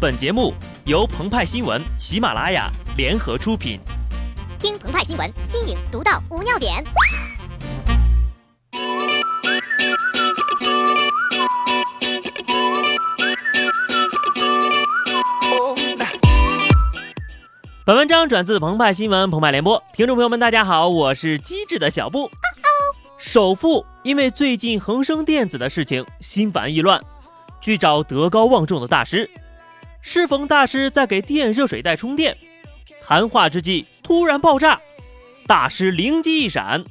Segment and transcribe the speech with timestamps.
[0.00, 0.54] 本节目
[0.84, 3.80] 由澎湃新闻、喜马拉雅联合出品。
[4.56, 6.84] 听澎湃新闻，新颖独到，无尿点。
[17.84, 22.30] 本文章转自澎湃新闻澎湃联播，听众朋友们，大家好，我是机智的小布。
[23.16, 27.02] 首富因为最近恒生电子的事情心烦意乱，
[27.60, 29.28] 去找德高望重的大师。
[30.00, 32.36] 适逢大师在给电热水袋充电，
[33.06, 34.80] 谈话之际突然爆炸，
[35.46, 36.82] 大师灵机一闪：“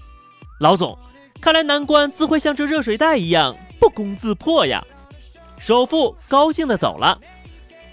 [0.60, 0.98] 老总，
[1.42, 4.84] 看来难关自会像这热水袋一样不攻自破呀。”
[5.58, 7.20] 首富高兴的走了。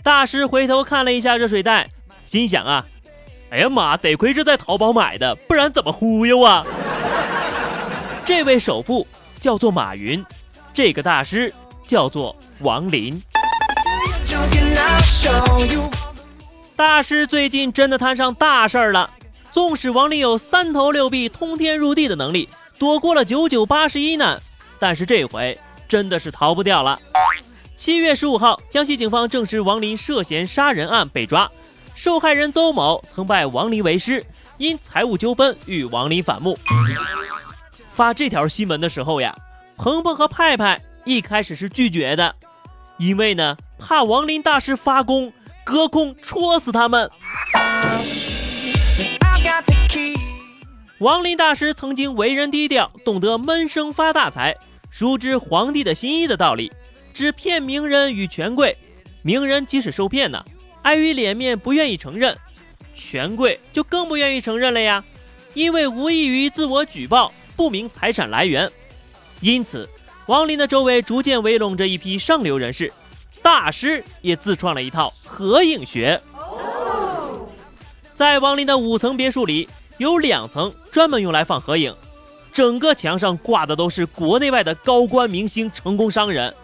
[0.03, 1.89] 大师回头看了一下热水袋，
[2.27, 2.87] 心想啊。
[3.51, 3.97] 哎呀妈！
[3.97, 6.67] 得亏是在淘宝买的，不然怎么忽悠啊？
[8.25, 9.07] 这位首富
[9.39, 10.23] 叫做马云，
[10.75, 11.55] 这个大师
[11.87, 13.23] 叫做王林。
[16.77, 19.11] 大师最近真的摊上大事儿了。
[19.53, 24.41] 纵使王林有三头六臂、通天入地的能力，躲过了九九八十一难，
[24.79, 26.99] 但是这回真的是逃不掉了。
[27.77, 31.51] 七月十五号，江西警方证实王林涉嫌杀人案被抓。
[31.95, 34.25] 受害人邹某曾拜王林为师，
[34.59, 36.59] 因财务纠纷与王林反目。
[37.93, 39.33] 发这条新闻的时候呀，
[39.77, 42.35] 鹏鹏和派派一开始是拒绝的，
[42.99, 45.33] 因为呢怕王林大师发功，
[45.65, 47.11] 隔空戳死他们。
[50.99, 54.57] 王林大师曾经为人低调，懂得闷声发大财，
[54.91, 56.73] 熟知皇帝的心意的道理，
[57.13, 58.79] 只骗名人与权贵。
[59.23, 60.45] 名人即使受骗呢？
[60.83, 62.37] 碍于脸面，不愿意承认，
[62.95, 65.03] 权贵就更不愿意承认了呀，
[65.55, 68.71] 因为无异于自我举报，不明财产来源。
[69.41, 69.89] 因此，
[70.27, 72.91] 王林的周围逐渐围拢着一批上流人士，
[73.43, 76.21] 大师也自创了一套合影学。
[78.15, 81.95] 在王林的五层别墅里，有两层专门用来放合影，
[82.55, 86.55] 整个墙上挂的都是国内外的高官明星、成功商人，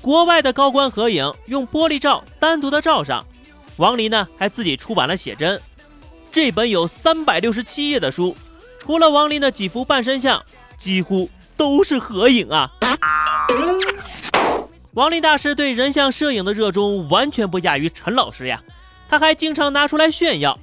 [0.00, 3.24] 国外的高官合影用玻璃罩单独的罩上。
[3.76, 5.60] 王林呢，还自己出版了写真，
[6.32, 8.34] 这本有三百六十七页的书，
[8.80, 10.42] 除了王林的几幅半身像，
[10.76, 12.70] 几乎都是合影啊。
[14.92, 18.62] 王林大师对人像摄影的热衷完全不亚于陈老师呀，
[19.10, 20.58] 他还经常拿出来炫耀。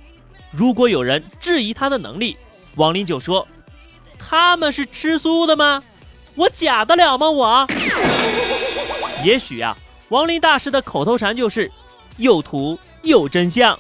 [0.52, 2.36] 如果有人质疑他的能力，
[2.76, 3.48] 王林就说
[4.18, 5.84] ：“他们是吃素的吗？
[6.34, 7.30] 我假得了吗？
[7.30, 7.68] 我？”
[9.24, 9.78] 也许啊，
[10.10, 11.72] 王林大师的口头禅就是
[12.18, 12.80] “有图”。
[13.06, 13.80] 有真相。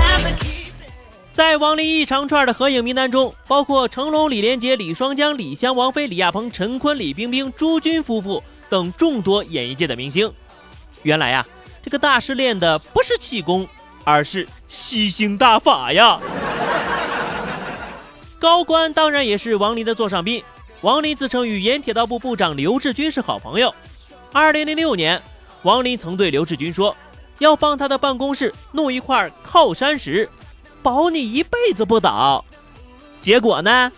[1.36, 10.32] 在王林一长串的合影名单中，包括成龙、李连杰、李双江、李湘、王菲、李亚鹏、陈坤、李冰冰、朱军夫妇等众多演艺界的明星。
[11.02, 11.46] 原来呀，
[11.82, 13.68] 这个大师练的不是气功，
[14.02, 16.18] 而是吸星大法呀。
[18.40, 20.42] 高官当然也是王林的座上宾。
[20.80, 23.74] 王林自称与原铁道部部长刘志军是好朋友。
[24.32, 25.20] 二零零六年。
[25.64, 26.96] 王林曾对刘志军说
[27.40, 30.26] ：“要帮他的办公室弄一块靠山石，
[30.86, 32.44] 保你一辈子不倒。”
[33.20, 33.90] 结果呢？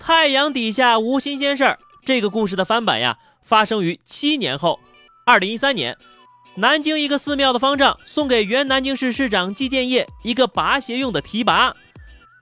[0.00, 1.78] 太阳底下无新鲜事儿。
[2.04, 4.80] 这个故事的翻版呀，发生于七年后，
[5.24, 5.96] 二零一三年，
[6.56, 11.76] 南京一个寺庙的方丈送给原南京市市长季建业一个拔鞋用的提拔，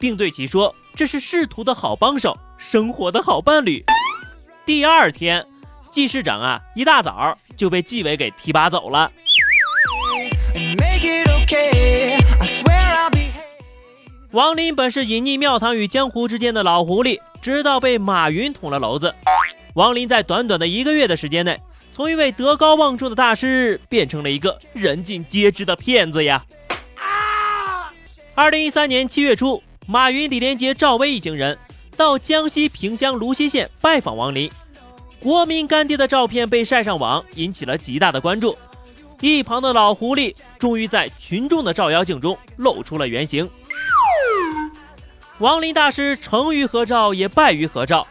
[0.01, 3.85] 并对其说：“这是仕途的好帮手，生活的好伴侣。”
[4.65, 5.47] 第二天。
[5.91, 9.11] 季市长啊，一大早就被纪委给提拔走了。
[14.33, 19.15] 王林本是隐匿庙堂与江湖之间的老狐狸，直到被马云捅了娄子。
[19.73, 21.59] 王林在短短的一个月的时间内，
[21.93, 26.45] 从一位德高望重的大师，变成了一个人尽皆知的骗子呀！
[28.35, 31.57] 二零一三年七月初，马云、李连杰、赵薇一行人
[31.97, 34.51] 到江西萍乡芦溪县拜访王林。
[35.21, 38.59] 国民干爹的照片被晒上网，引起了极大的关注。
[39.23, 43.49] 一旁的老狐狸终于在群众的照妖镜中露出了原形。
[45.39, 48.07] 王林大师成于合照，也败于合照。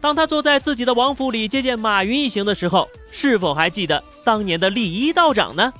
[0.00, 5.72] 当他坐在自己的王府里接见马云一行的时候，是否还记得当年的礼仪道长呢？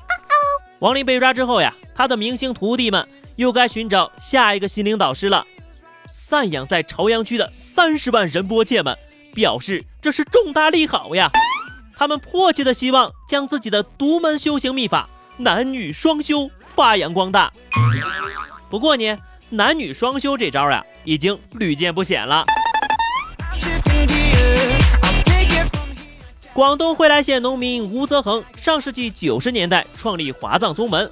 [0.81, 3.07] 王林被抓之后呀，他的明星徒弟们
[3.37, 5.47] 又该寻找下一个心灵导师了。
[6.07, 8.97] 散养在朝阳区的三十万仁波切们。
[9.35, 11.31] 表示这是重大利好呀！
[11.97, 17.53] 他们迫切的希望将自己的独门修行秘法男女双修发扬光大。
[18.69, 19.17] 不过呢，
[19.51, 22.45] 男女双修这招呀，已经屡见不鲜了。
[26.53, 31.11] 广东惠来县农民吴泽恒，上世纪九十年代创立华藏宗门。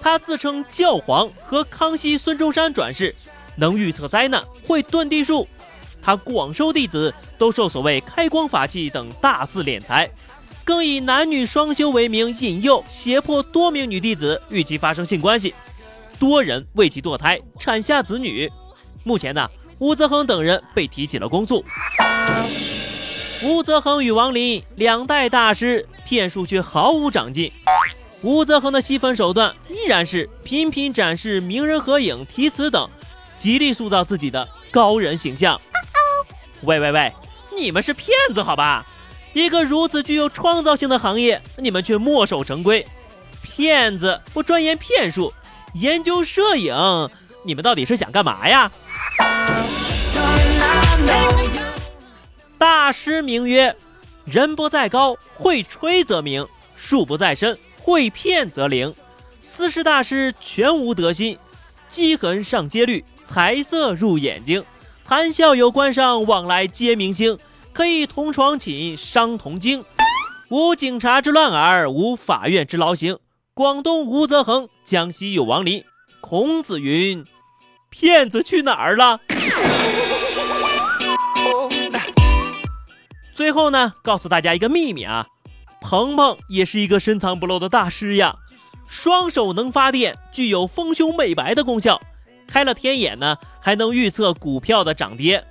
[0.00, 3.14] 他自称教皇和康熙、孙中山转世，
[3.54, 5.46] 能预测灾难，会遁地术。
[6.02, 10.10] 他广收弟子，都受所谓开光法器等大肆敛财，
[10.64, 15.54] 更以男女双修为名引诱、胁迫多名女弟子与其发生性关系，
[16.18, 18.50] 多人为其堕胎，产下子女。
[19.04, 19.48] 目前呢，
[19.78, 21.64] 吴泽恒等人被提起了公诉。
[23.42, 27.52] 吴泽恒与王林两代大师骗术却毫无长进。
[28.22, 32.88] 吴泽恒的吸粉手段依然是频频展示名人合影、题词等，
[33.36, 35.60] 极力塑造自己的高人形象。
[36.62, 37.12] 喂喂喂，
[37.54, 38.86] 你们是骗子好吧？
[39.34, 42.84] 一个如此具有创造性的行业，你们却墨守成规。
[43.42, 45.32] 骗子不钻研骗术，
[45.78, 46.74] 研究摄影，
[47.42, 48.70] 你们到底是想干嘛呀？
[52.56, 53.76] 大师名曰：
[54.24, 58.94] 人不在高，会吹则名；树不在深，会骗则灵。
[59.42, 61.38] 四师大师全无德心，
[61.90, 64.64] 积痕上阶绿，财色入眼睛。
[65.04, 67.38] 谈笑有官商，往来皆明星。
[67.74, 69.84] 可以同床寝，伤同经。
[70.48, 73.18] 无警察之乱耳，无法院之劳形。
[73.56, 75.82] 广东吴泽恒，江西有王林。
[76.20, 77.24] 孔子云：
[77.88, 79.18] 骗子去哪儿了？
[83.34, 85.28] 最后呢，告诉大家一个秘密啊，
[85.80, 88.36] 鹏鹏也是一个深藏不露的大师呀，
[88.86, 91.98] 双手能发电，具有丰胸美白的功效，
[92.46, 95.42] 开了天眼呢，还能预测股票的涨跌。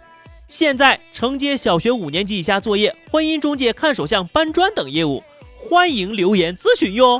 [0.48, 5.24] 现在承接小学五年级以下作业、婚姻中介、看手相、搬砖等业务，
[5.58, 7.20] 欢迎留言咨询哟。